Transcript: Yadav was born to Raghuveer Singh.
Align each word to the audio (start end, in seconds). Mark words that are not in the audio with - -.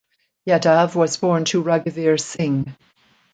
Yadav 0.47 0.95
was 0.95 1.15
born 1.17 1.45
to 1.45 1.61
Raghuveer 1.63 2.19
Singh. 2.19 2.75